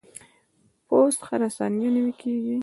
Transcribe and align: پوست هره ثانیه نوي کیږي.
پوست 0.87 1.19
هره 1.27 1.47
ثانیه 1.57 1.89
نوي 1.95 2.13
کیږي. 2.21 2.57